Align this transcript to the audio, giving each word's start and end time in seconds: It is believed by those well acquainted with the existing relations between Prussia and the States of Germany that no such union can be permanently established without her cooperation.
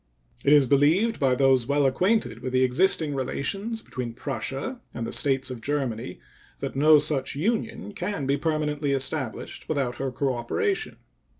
It 0.43 0.51
is 0.51 0.65
believed 0.65 1.19
by 1.19 1.35
those 1.35 1.67
well 1.67 1.85
acquainted 1.85 2.39
with 2.39 2.53
the 2.53 2.63
existing 2.63 3.13
relations 3.13 3.83
between 3.83 4.13
Prussia 4.15 4.81
and 4.95 5.05
the 5.05 5.11
States 5.11 5.51
of 5.51 5.61
Germany 5.61 6.19
that 6.57 6.75
no 6.75 6.97
such 6.97 7.35
union 7.35 7.93
can 7.93 8.25
be 8.25 8.35
permanently 8.35 8.93
established 8.93 9.69
without 9.69 9.97
her 9.97 10.09
cooperation. 10.11 10.97